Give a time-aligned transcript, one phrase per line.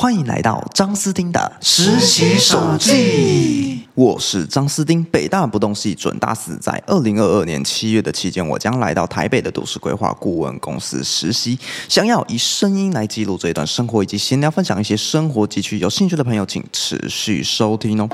[0.00, 3.82] 欢迎来到张斯汀的实习手记。
[3.96, 11.58] 我是张斯汀，北大不动系准大四，在二零二二年七月的期间，我将来到台北的都市规划顾问公司实习。
[11.88, 18.08] 想要以声音来记录这段生活以及闲聊，分享一些生活急趣，有兴趣的朋友请持续收听哦。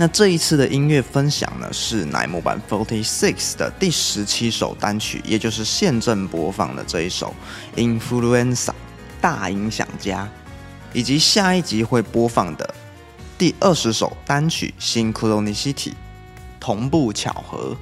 [0.00, 7.34] 那这一次的音乐分享呢，是乃木坂 Forty Six 的第十七首单曲，也就是现正播放的这一首
[8.00, 8.66] 《Influenza》
[9.20, 10.28] 大影响家，
[10.92, 12.74] 以及下一集会播放的
[13.36, 14.72] 第二十首单曲
[15.12, 15.74] 《Synchronicity》
[16.60, 17.76] 同步巧合。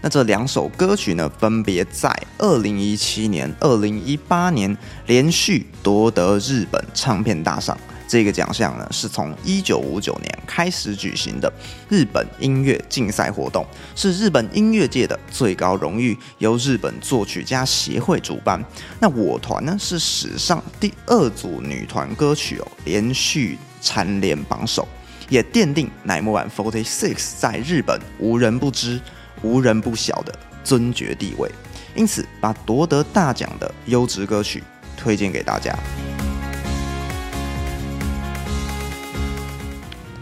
[0.00, 7.78] 那这两首歌曲呢，分别在二零一七年、二零一八年连续夺得日本唱片大赏。
[8.12, 11.50] 这个奖项呢，是从一九五九年开始举行的
[11.88, 13.64] 日本音乐竞赛活动，
[13.96, 18.62] 是日本音乐界的最高荣誉，由日本作曲家协会主办。
[19.00, 24.86] 那我团呢，是史上第二组女团歌曲哦，连续蝉联榜首，
[25.30, 29.00] 也奠定乃木坂 Forty Six 在日本无人不知、
[29.40, 31.50] 无人不晓的尊爵地位。
[31.94, 34.62] 因此，把夺得大奖的优质歌曲
[34.98, 35.74] 推荐给大家。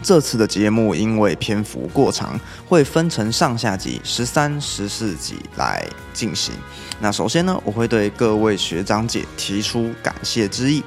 [0.03, 6.53] 这次的节目因为篇幅过长，会分成上下集十三、十四集来进行。
[6.99, 10.83] 那首先呢，我会对各位学长姐提出感谢之意，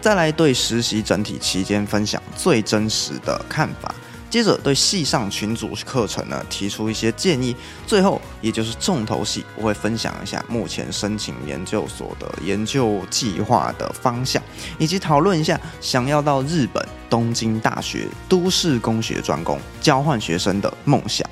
[0.00, 3.94] 再来对实习整体期间分享最真实的看法。
[4.32, 7.54] 接着对系上群组课程呢提出一些建议，
[7.86, 14.42] 最后也就是重头戏，我会分享一下目前申请研究所的研究计划的方向，
[14.78, 21.28] 以及讨论一下想要到日本东京大学都市工学专攻交换学生的梦想。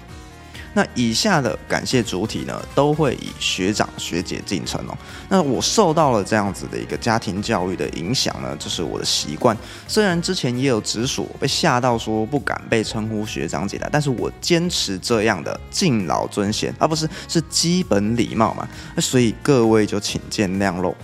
[0.73, 4.97] 那以下的感谢主体呢，都会以学长学姐进程哦。
[5.29, 9.57] 那我受到了这样子的一个家庭教育的影响呢，这是我的习惯。
[9.89, 18.69] 虽然之前也有直属被吓到说不敢被称呼学长姐的，但是我坚持这样的敬老尊贤，而不是是基本礼貌嘛。
[18.95, 20.95] 那所以各位就请见谅喽。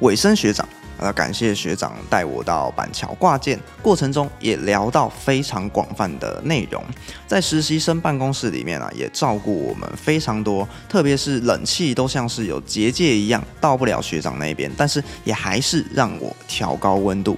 [0.00, 0.66] 尾声学长。
[1.02, 6.82] 那感谢学长带我到板桥挂件，过程中也聊到非常广泛的内容，
[7.26, 17.36] 在实习生办公室里面啊，也照顾我们非常多，特别是冷气都像是有结界一样，到不了学长那边，但是也还是让我调高温度。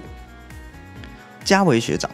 [1.43, 2.09] 嘉伟学长。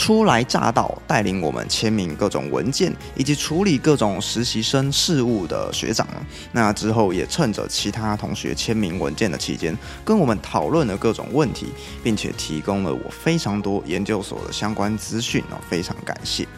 [0.00, 6.08] 初来乍到，带领我们签名各种文件以及处理各种实习生事务的学长，
[6.52, 11.66] 那之后也趁着其他同学签名文件的期间，跟我们讨论了各种问题，
[12.02, 16.48] 并且提供了我非常多研究所的相关资讯哦，非常感谢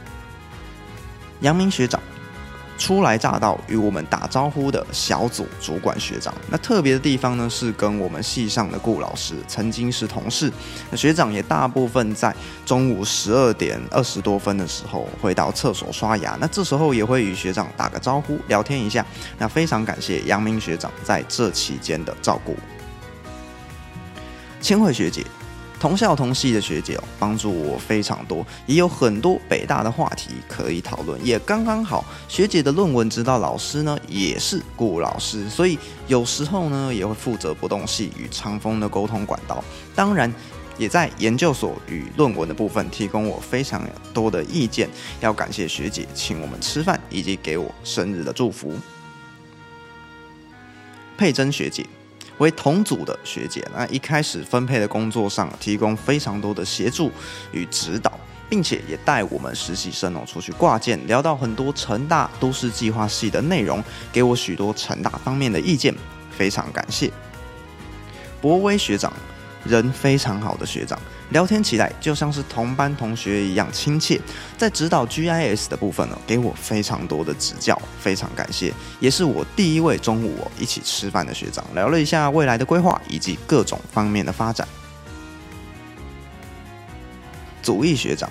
[1.41, 2.01] 杨明学长。
[2.83, 10.53] 初来乍到与我们打招呼的小组主管学长，那特别的地方呢，是跟我们系上的顾老师曾经是同事。
[10.91, 12.35] 那学长也大部分在
[12.67, 19.07] 中午十二点二十多分的时候会到厕所刷牙，那这时候也会与学长打个招呼，聊天一下。
[19.39, 22.57] 那非常感谢杨明学长在这期间的照顾，
[24.61, 25.25] 千惠学姐。
[25.83, 35.77] 同校同系的学姐哦，帮助我非常多，也有很多北大的话题可以讨论，也刚刚好学姐的论文指导老师呢也是顾老师，所以
[36.07, 40.33] 有时候呢也会负责不动系与长风的沟通管道，当然
[40.79, 43.83] 也在研究所与论文的部分提供我非常
[44.15, 44.89] 多的意见，
[45.21, 48.73] 要感谢学姐请我们吃饭以及给我生日的祝福，
[51.19, 51.85] 佩珍学姐。
[52.43, 57.09] 为同组的学姐，那一开始分配的工作上提供非常多的协助
[57.53, 58.19] 与指导，
[58.51, 63.83] 并且也带我们实习生哦出去挂件，聊到很多成大都市计划系的内容，
[64.13, 65.95] 给我许多成大方面的意见，
[66.37, 67.09] 非常感谢。
[68.41, 69.13] 博威学长。
[69.65, 70.99] 人非常好的学长，
[71.31, 74.21] 聊天起来就像是同班同学一样亲切。
[74.59, 78.73] 在指导 GIS 的部分呢，给我非常多的指教，非常感谢。
[78.99, 84.67] 也是我第一位中午一起吃饭的学长，聊了一下未来的规划以及各种方面的发展。
[87.63, 88.29] 祖义学长，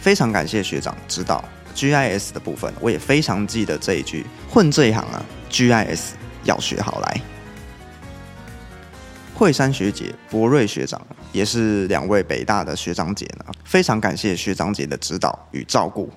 [0.00, 1.42] 非常感谢学长指导
[1.74, 6.10] GIS 的部分，我也非常记得这一句：混这一行啊，GIS
[6.44, 7.20] 要学好来。
[9.38, 10.98] 惠山学姐、博瑞学长
[11.30, 16.10] 也是两位北大的学长姐呢，非常感谢学长姐的指导与照顾。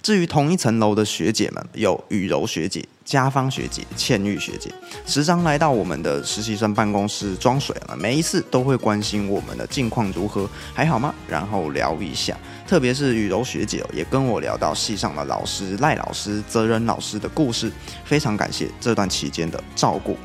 [0.00, 4.72] 至于同一层楼的学姐们，有雨柔学姐、嘉芳学姐、倩玉学姐，
[5.06, 7.96] 时常来到我们的实习生办公室装水了。
[7.96, 11.14] 每一次都会关心我们的近况如何，还好吗？
[11.28, 12.34] 然后聊一下。
[12.66, 17.70] 特别是雨柔学姐也跟我聊到系上的老师赖老师、泽仁老师的故事，
[18.06, 20.16] 非常感谢这段期间的照顾。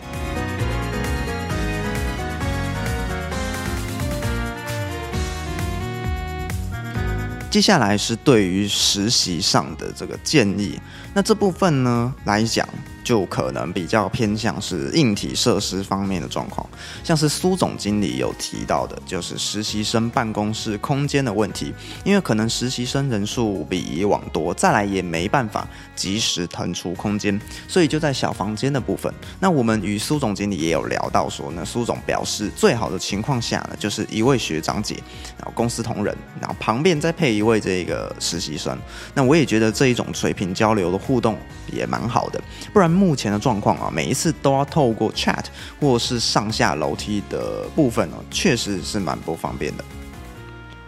[7.58, 10.80] 接下来是对于实习上的这个建议，
[11.12, 12.70] 那这部分呢来讲。
[13.08, 16.70] 就可能比较偏向是硬体设施方面的状况，
[17.06, 21.74] 像是苏总经理有提到的，就是实习生办公室空间的问题，
[22.04, 25.66] 因为可能实习生人数比以往多，再来也没办法
[25.96, 29.10] 及时腾出空间，所以就在小房间的部分。
[29.40, 34.96] 那我们与苏总经理也有聊到说呢，苏总表示最好的情况下呢，就是一位学长姐，
[35.38, 38.78] 然后公司同仁，然后旁边再配一位这个实习生。
[39.14, 41.38] 那我也觉得这一种水平交流的互动
[41.72, 42.42] 也蛮好的，
[42.74, 42.97] 不然。
[42.98, 45.46] 目前的状况啊，每一次都要透过 chat
[45.80, 49.86] 或是上下楼梯的部分呢，确实是蛮不方便的。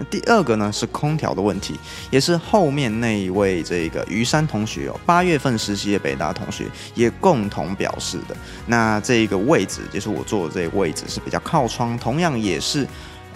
[0.10, 1.78] 第二个呢是空调的问题，
[2.10, 8.36] 也是后面那一位这个余山同学哦，八月份实习的北大同学也共同表示的。
[8.66, 12.88] 那这个位置就是我坐的这个位置是比较靠窗，同样也是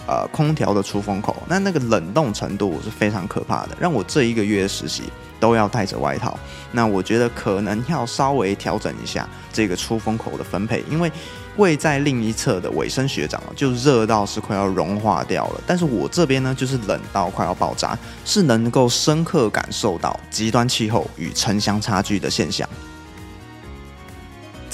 [0.06, 5.04] 呃空调的出风口，那那个冷冻程度是非常可怕的，让我这一个月实习。
[5.40, 6.38] 都要带着外套，
[6.72, 11.12] 那我觉得可能要稍微调整一下这个出风口的分配，因为
[11.56, 22.66] 位在另一侧的尾生学长就热到是快要融化掉了，但是我这边呢就是冷到快要爆炸，是能够深刻感受到极端气候与城乡差距的现象。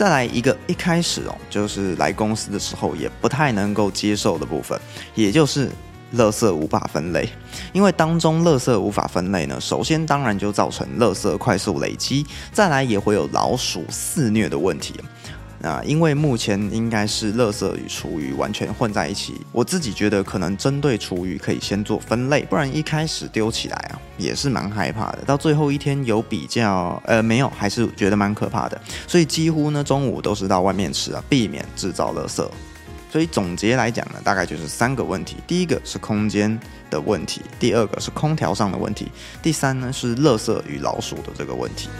[0.00, 4.80] 再来一个一开始哦，就是来公司的时候也不太能够接受的部分，
[5.14, 5.68] 也就是。
[6.16, 7.28] 垃圾无法分类，
[7.72, 14.92] 因为当中垃圾无法分类呢，首先当然就造成垃圾快速累积，再来也会有老鼠肆虐的问题。
[15.62, 25.18] 那因为目前应该是垃圾与厨余完全混在一起，我自己觉得可能针对厨余可以先做分类，不然一开始丢起来啊也是蛮害怕的。
[25.26, 28.80] 到最后一天有比较，呃，没有，还是觉得蛮可怕的。
[29.06, 32.42] 所以几乎呢中午都是到外面吃啊，避免制造垃圾。
[33.12, 36.58] 所以总结来讲呢，大概就是三个问题：第一个是空间
[36.88, 39.10] 的问题，第二个是空调上的问题，
[39.42, 41.90] 第三呢是垃圾与老鼠的这个问题。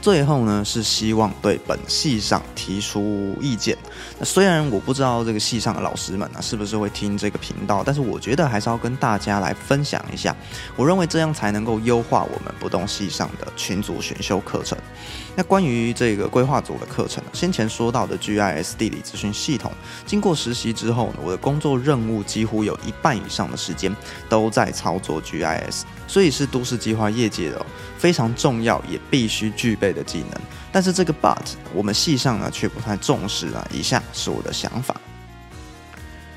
[0.00, 3.76] 最后呢，是希望对本系上提出意见。
[4.18, 10.34] 那虽然我不知道这个系上的老师们呢是不是会听这个频道，但是我觉得还是要跟大家来分享一下。
[10.76, 14.78] 我认为这样才能够优化我们不动系上的群组选修课程。
[15.38, 19.70] 那关于这个规划组的课程，先前说到的 GIS 地理资讯系统，
[20.04, 23.94] 经过实习之后呢，我的工作任务几乎有一半以上的时间
[24.28, 25.82] 都在操作 GIS。
[26.08, 30.40] 所以是都市计划业界的非常重要也必须具备的技能，
[30.72, 31.36] 但是这个 but
[31.72, 33.64] 我们系上呢却不太重视啊。
[33.72, 35.00] 以下是我的想法：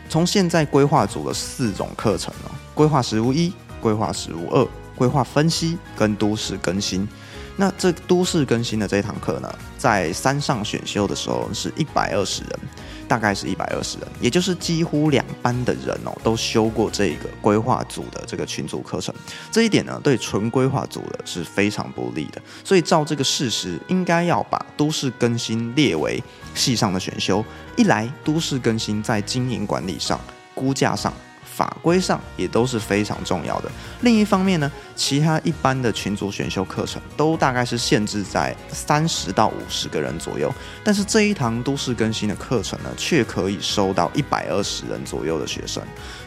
[0.09, 3.51] 从现在规划组的四种课程哦，规划实务一、
[3.81, 7.09] 规划实务二、规划分析跟都市更新。
[7.57, 12.59] 那这都市更新的这一堂课呢，在山上选修的时候是一百二十人。
[13.07, 19.13] 大概是一百二十人，也就是几乎两班的人哦，都修过这个规划组的这个群组课程。
[19.51, 22.41] 这一点呢，对纯规划组的是非常不利的。
[22.63, 26.23] 所以照这个事实，应该要把都市更新列为
[26.55, 27.43] 系上的选修。
[27.75, 30.17] 一来，都市更新在经营管理上、
[30.55, 31.11] 估价上。
[31.53, 33.69] 法规上也都是非常重要的。
[34.01, 40.53] 另一方面呢，其他一般的群组选修课程都大概是限制在三十到五十个人左右，
[40.83, 45.83] 但是这一堂都市更新的课程呢，却可以收到一百二十人左右的学生，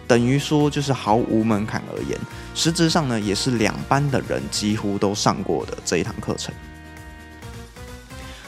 [0.07, 2.19] 等于说就是毫无门槛而言，
[2.54, 6.54] 实质上呢，也是两班的人几乎都上过的这一堂课程。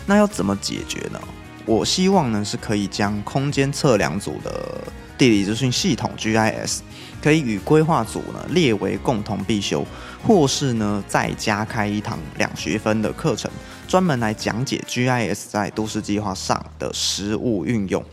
[0.04, 1.18] 那要怎么解决呢？
[1.66, 4.80] 我希望呢是可以将空间测量组的。
[5.18, 6.80] 地理资讯系统 GIS
[7.22, 9.82] 可以与规划组呢列为共同必修，
[10.22, 13.50] 或是呢再加开一堂两学分的课程，
[13.88, 18.04] 专门来讲解 GIS 在都市计划上的实物运用。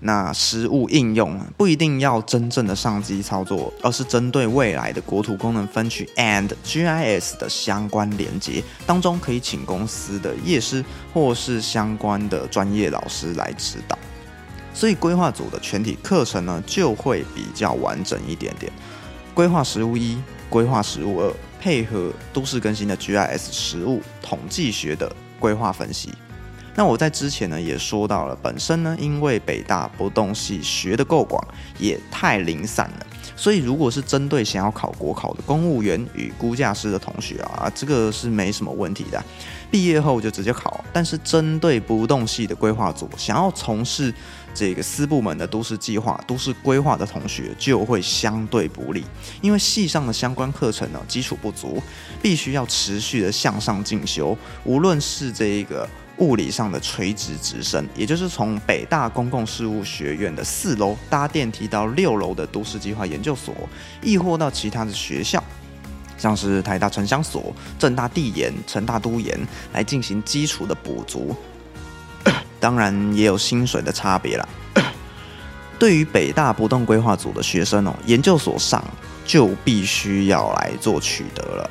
[0.00, 13.98] 那实物应用不一定要真正的上机操作，而是针对未来的国土功能分区 and GIS 的相关连接当中，可以请公司的业师或是相关的专业老师来指导。
[14.72, 18.72] 所以规划组的全体课程呢，就会比较完整一点点。
[19.34, 20.16] 规划实务一、
[20.48, 26.10] 规划实务二，配合都市更新的 GIS 实务统计学的规划分析。
[26.80, 31.38] 那我在之前呢也说到了，本身呢因为北大不动系学的够广，
[31.78, 33.06] 也太零散了。
[33.36, 39.22] 所以，如果是针对想要考国考的公务员与估价师的同学啊，这个是没什么问题的，
[39.70, 40.82] 毕业后就直接考。
[40.90, 44.12] 但是，针对不动系的规划组，想要从事
[44.54, 49.04] 这个私部门的都市计划、都市规划的同学，就会相对不利，
[49.42, 51.82] 因为系上的相关课程呢基础不足，
[52.22, 54.34] 必须要持续的向上进修，
[54.64, 55.86] 无论是这一个。
[56.20, 63.54] 物理上的垂直直升，也就是从北大公共事务学院的四楼搭电梯到六楼的都市计划研究所，
[64.02, 65.42] 亦或到其他的学校，
[66.18, 69.38] 像是台大城乡所、政大地研、成大都研，
[69.72, 71.34] 来进行基础的补足。
[72.60, 74.48] 当然也有薪水的差别啦。
[75.78, 78.84] 对于北大不动规划组的学生哦，研究所上
[79.24, 81.70] 就必须要来做取得了。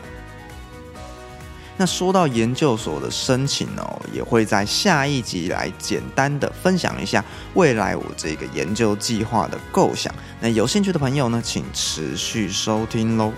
[1.79, 10.13] 那说到研究所的申请哦，也会在下一集来简单的分享一下未来我这个研究计划的构想。
[10.41, 13.31] 那有兴趣的朋友呢，请持续收听喽。